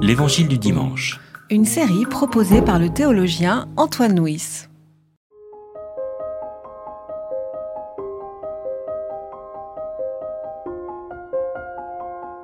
[0.00, 1.20] L'Évangile du dimanche.
[1.50, 4.66] Une série proposée par le théologien Antoine Nuis.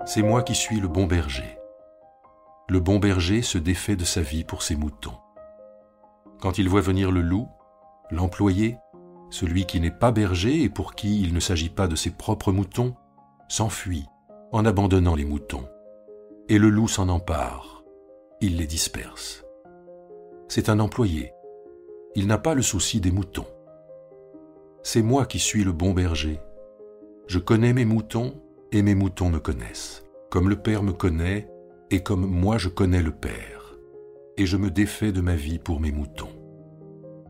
[0.05, 1.59] C'est moi qui suis le bon berger.
[2.69, 5.17] Le bon berger se défait de sa vie pour ses moutons.
[6.41, 7.49] Quand il voit venir le loup,
[8.11, 8.77] l'employé,
[9.31, 12.53] celui qui n'est pas berger et pour qui il ne s'agit pas de ses propres
[12.53, 12.95] moutons,
[13.49, 14.07] s'enfuit
[14.53, 15.67] en abandonnant les moutons.
[16.51, 17.85] Et le loup s'en empare,
[18.43, 19.47] il les disperse.
[20.47, 21.33] C'est un employé,
[22.15, 23.47] il n'a pas le souci des moutons.
[24.83, 26.39] C'est moi qui suis le bon berger.
[27.29, 28.35] Je connais mes moutons
[28.73, 31.49] et mes moutons me connaissent, comme le Père me connaît
[31.91, 33.75] et comme moi je connais le Père.
[34.37, 36.33] Et je me défais de ma vie pour mes moutons.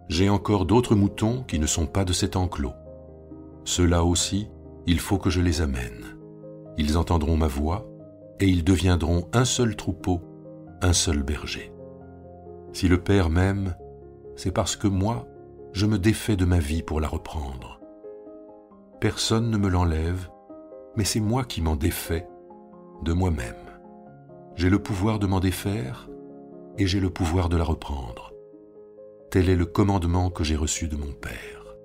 [0.09, 2.75] J'ai encore d'autres moutons qui ne sont pas de cet enclos.
[3.65, 4.49] Ceux-là aussi,
[4.89, 6.19] il faut que je les amène.
[6.79, 7.87] Ils entendront ma voix
[8.41, 10.21] et ils deviendront un seul troupeau,
[10.83, 11.73] un seul berger.
[12.73, 13.77] Si le Père m'aime,
[14.37, 15.29] c'est parce que moi,
[15.73, 17.81] je me défais de ma vie pour la reprendre.
[19.01, 20.29] Personne ne me l'enlève,
[20.97, 22.27] mais c'est moi qui m'en défais
[23.03, 23.55] de moi-même.
[24.57, 26.09] J'ai le pouvoir de m'en défaire
[26.79, 28.33] et j'ai le pouvoir de la reprendre.
[29.31, 31.77] Tel est le commandement que j'ai reçu de mon Père.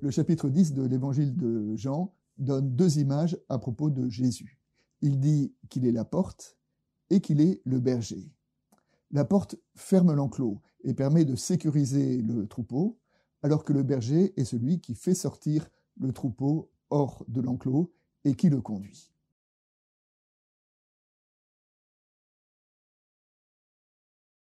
[0.00, 2.12] Le chapitre 10 de l'évangile de Jean
[2.44, 4.58] donne deux images à propos de Jésus.
[5.00, 6.56] Il dit qu'il est la porte
[7.10, 8.32] et qu'il est le berger.
[9.10, 12.98] La porte ferme l'enclos et permet de sécuriser le troupeau,
[13.42, 17.92] alors que le berger est celui qui fait sortir le troupeau hors de l'enclos
[18.24, 19.12] et qui le conduit.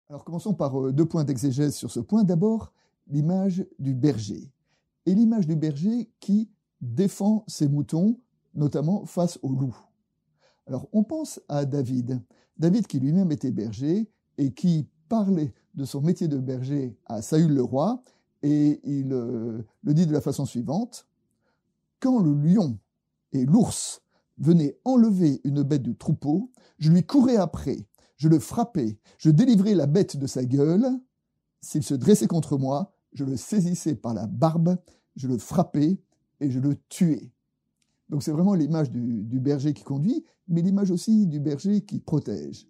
[0.09, 2.25] Alors commençons par euh, deux points d'exégèse sur ce point.
[2.25, 2.73] D'abord,
[3.09, 4.51] l'image du berger.
[5.07, 8.21] Et l'image du berger qui défend ses moutons,
[8.55, 9.77] notamment face au loup.
[10.67, 12.23] Alors on pense à David.
[12.59, 17.55] David qui lui-même était berger et qui parlait de son métier de berger à Saül
[17.55, 18.03] le roi,
[18.43, 21.07] et il euh, le dit de la façon suivante.
[22.01, 22.79] Quand le lion
[23.33, 24.03] et l'ours
[24.39, 27.87] venaient enlever une bête du troupeau, je lui courais après,
[28.17, 30.87] je le frappais, je délivrais la bête de sa gueule.
[31.61, 34.77] S'il se dressait contre moi, je le saisissais par la barbe,
[35.17, 35.99] je le frappais
[36.41, 37.31] et je le tuais.
[38.09, 42.67] Donc c'est vraiment l'image du, berger qui conduit, mais l'image aussi du berger qui protège.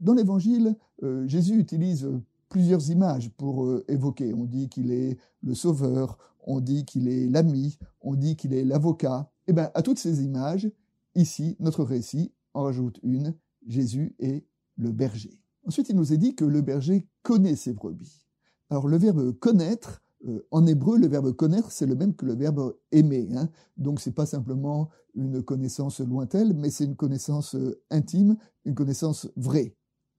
[0.00, 2.08] Dans l'Évangile, euh, Jésus utilise
[2.48, 4.32] plusieurs images pour euh, évoquer.
[4.34, 8.64] On dit qu'il est le sauveur, on dit qu'il est l'ami, on dit qu'il est
[8.64, 9.30] l'avocat.
[9.48, 10.70] Eh bien, à toutes ces images,
[11.14, 13.34] ici, notre récit en rajoute une,
[13.66, 14.44] Jésus est
[14.76, 15.40] le berger.
[15.66, 18.24] Ensuite, il nous est dit que le berger connaît ses brebis.
[18.70, 22.34] Alors, le verbe connaître, euh, en hébreu, le verbe connaître, c'est le même que le
[22.34, 23.28] verbe aimer.
[23.34, 23.48] Hein.
[23.76, 29.28] Donc, c'est pas simplement une connaissance lointaine, mais c'est une connaissance euh, intime, une connaissance
[29.36, 29.76] vraie.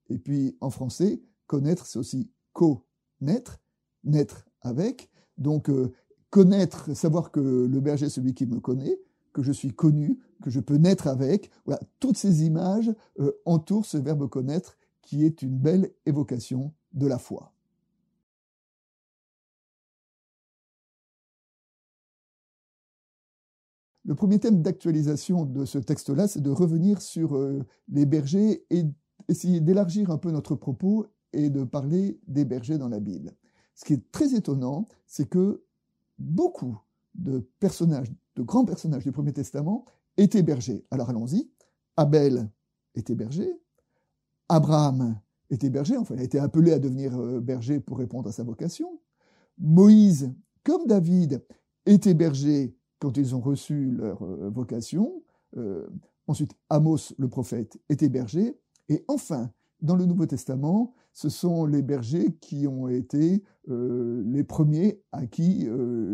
[0.09, 3.59] Et puis, en français, connaître, c'est aussi connaître,
[4.03, 5.09] naître avec.
[5.37, 5.91] Donc, euh,
[6.29, 8.99] connaître, savoir que le berger est celui qui me connaît,
[9.33, 11.51] que je suis connu, que je peux naître avec.
[11.65, 12.93] Voilà, toutes ces images
[13.45, 17.51] entourent ce verbe connaître qui est une belle évocation de la foi.
[24.09, 28.83] Le premier thème d'actualisation de ce texte-là, c'est de revenir sur euh, les bergers et
[29.27, 33.35] essayer d'élargir un peu notre propos et de parler des bergers dans la Bible.
[33.75, 35.63] Ce qui est très étonnant, c'est que
[36.17, 36.75] beaucoup
[37.13, 39.85] de personnages, de grands personnages du Premier Testament
[40.17, 40.83] étaient bergers.
[40.89, 41.47] Alors allons-y.
[41.95, 42.49] Abel
[42.95, 43.61] était berger.
[44.47, 45.19] Abraham
[45.51, 48.43] était berger, enfin il a été appelé à devenir euh, berger pour répondre à sa
[48.43, 48.89] vocation.
[49.59, 50.33] Moïse,
[50.63, 51.45] comme David,
[51.85, 55.23] était berger quand ils ont reçu leur euh, vocation.
[55.57, 55.87] Euh,
[56.27, 58.57] ensuite, Amos, le prophète, était berger.
[58.89, 59.49] Et enfin,
[59.81, 65.25] dans le Nouveau Testament, ce sont les bergers qui ont été euh, les premiers à
[65.25, 65.67] qui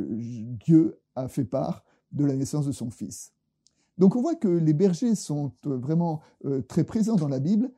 [0.09, 3.33] Dieu a fait part de la naissance de son Fils.
[3.97, 6.21] Donc on voit que les bergers sont vraiment
[6.67, 7.71] très présents dans la Bible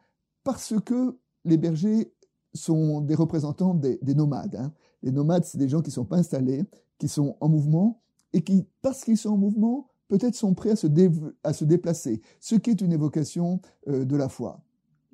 [0.43, 2.11] parce que les bergers
[2.53, 4.55] sont des représentants des, nomades.
[4.55, 4.73] Hein.
[5.03, 6.65] Les nomades, c'est des gens qui ne sont pas installés,
[6.97, 8.01] qui sont en mouvement
[8.33, 12.69] et qui, parce qu'ils sont en mouvement, peut-être sont prêts à se, déplacer, ce qui
[12.69, 14.61] est une évocation de la foi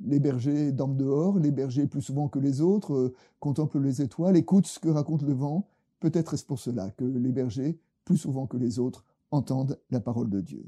[0.06, 4.38] les bergers dorment dehors, les bergers plus souvent que les autres euh, contemplent les étoiles,
[4.38, 5.68] écoutent ce que raconte le vent.
[6.00, 10.30] Peut-être est-ce pour cela que les bergers, plus souvent que les autres, entendent la parole
[10.30, 10.66] de Dieu.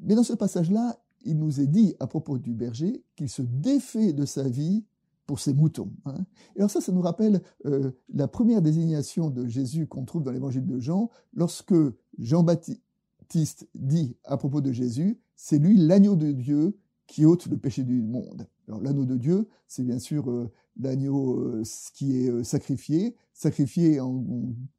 [0.00, 4.12] Mais dans ce passage-là, il nous est dit à propos du berger qu'il se défait
[4.12, 4.84] de sa vie
[5.26, 5.90] pour ses moutons.
[6.04, 6.24] Hein.
[6.54, 10.30] Et alors ça, ça nous rappelle euh, la première désignation de Jésus qu'on trouve dans
[10.30, 11.74] l'évangile de Jean, lorsque
[12.18, 17.82] Jean-Baptiste dit à propos de Jésus, c'est lui l'agneau de Dieu qui ôte le péché
[17.82, 18.46] du monde.
[18.68, 20.50] Alors l'anneau de Dieu, c'est bien sûr euh,
[20.80, 21.62] l'agneau euh,
[21.94, 23.98] qui est sacrifié, sacrifié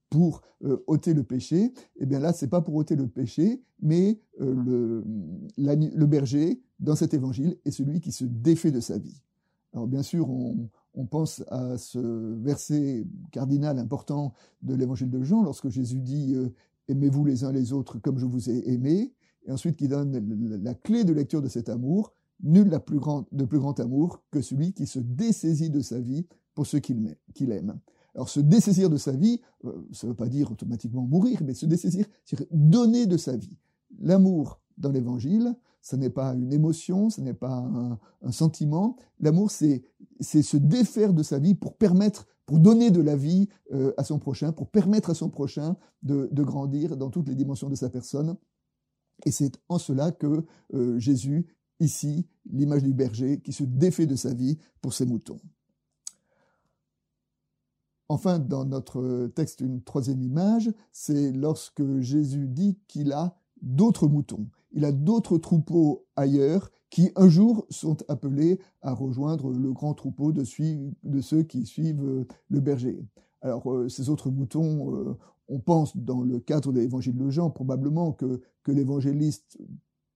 [0.09, 0.41] pour
[0.87, 1.73] ôter le péché.
[1.97, 5.03] Eh bien là, c'est pas pour ôter le péché, mais le,
[6.05, 9.21] berger dans cet évangile est celui qui se défait de sa vie.
[9.77, 14.33] Alors bien sûr, on, pense à ce verset cardinal important
[14.63, 16.35] de l'évangile de Jean, lorsque Jésus dit
[16.87, 19.13] Aimez-vous les uns les autres comme je vous ai aimé,
[19.45, 20.19] et ensuite qui donne
[20.63, 22.99] la clé de lecture de cet amour, Nul n'a plus
[23.31, 26.25] de plus grand amour que celui qui se dessaisit de sa vie
[26.55, 27.15] pour ceux qu'il
[27.51, 27.79] aime.
[28.15, 31.53] Alors se dessaisir de sa vie, euh, ça ne veut pas dire automatiquement mourir, mais
[31.53, 33.55] se dessaisir, c'est donner de sa vie.
[33.99, 37.65] L'amour dans l'Évangile, ce n'est pas une émotion, ce n'est pas
[38.21, 38.97] un, sentiment.
[39.19, 39.83] L'amour, c'est
[40.19, 44.19] se défaire de sa vie pour permettre, pour donner de la vie euh, à son
[44.19, 48.35] prochain, pour permettre à son prochain de, grandir dans toutes les dimensions de sa personne.
[49.25, 51.47] Et c'est en cela que euh, Jésus
[51.79, 55.39] Ici, l'image du berger qui se défait de sa vie pour ses moutons.
[58.09, 64.47] Enfin, dans notre texte, une troisième image, c'est lorsque Jésus dit qu'il a d'autres moutons.
[64.71, 70.31] Il a d'autres troupeaux ailleurs qui un jour sont appelés à rejoindre le grand troupeau
[70.31, 73.05] de, ceux qui suivent le berger.
[73.41, 75.17] Alors, euh, ces autres moutons, euh,
[75.47, 79.57] on pense dans le cadre de l'évangile de Jean probablement que, l'évangéliste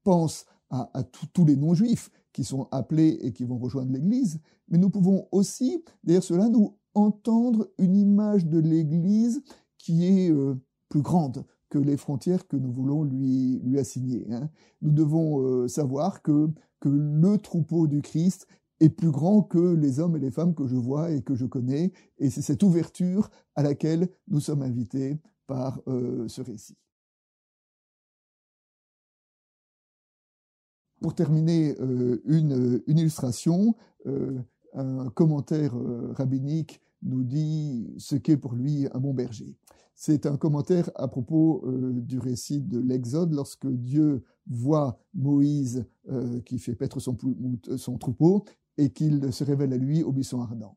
[0.03, 4.89] pense à, tous les non-juifs qui sont appelés et qui vont rejoindre l'Église, mais nous
[4.89, 9.41] pouvons aussi, derrière cela, nous entendre une image de l'Église
[9.77, 10.55] qui est euh,
[10.89, 14.27] plus grande que les frontières que nous voulons lui, lui assigner.
[14.31, 14.49] Hein.
[14.81, 16.49] Nous devons euh, savoir que,
[16.81, 18.45] que le troupeau du Christ
[18.81, 21.45] est plus grand que les hommes et les femmes que je vois et que je
[21.45, 26.77] connais, et c'est cette ouverture à laquelle nous sommes invités par euh, ce récit.
[30.99, 33.75] Pour terminer, euh, une, illustration,
[34.73, 35.73] un commentaire
[36.13, 39.57] rabbinique nous dit ce qu'est pour lui un bon berger.
[39.95, 45.85] C'est un commentaire à propos du récit de l'Exode, lorsque Dieu voit Moïse
[46.45, 47.15] qui fait paître son,
[47.97, 48.45] troupeau
[48.77, 50.75] et qu'il se révèle à lui au buisson ardent.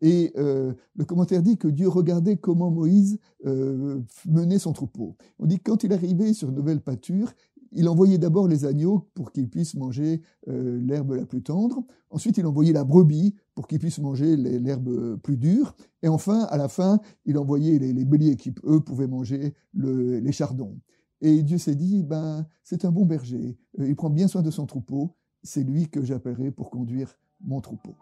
[0.00, 5.16] Et le commentaire dit que Dieu regardait comment Moïse menait son troupeau.
[5.38, 7.32] On dit que quand il arrivait sur une nouvelle pâture,
[7.74, 11.84] il envoyait d'abord les agneaux pour qu'ils puissent manger euh, l'herbe la plus tendre.
[12.10, 15.74] Ensuite, il envoyait la brebis pour qu'ils puissent manger l'herbe plus dure.
[16.02, 20.78] Et enfin, à la fin, il envoyait les, béliers qui, eux, pouvaient manger les chardons.
[21.22, 23.56] Et Dieu s'est dit, ben, c'est un bon berger.
[23.78, 25.14] Euh, il prend bien soin de son troupeau.
[25.44, 27.94] C'est lui que j'appellerai pour conduire mon troupeau.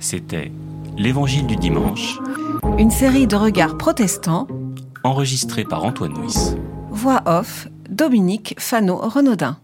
[0.00, 0.50] C'était
[0.96, 2.18] l'Évangile du dimanche
[2.80, 4.46] une série de regards protestants.
[5.04, 6.56] Enregistrée par Antoine Nuis.
[6.90, 9.58] Voix off, Dominique Fano-Renaudin.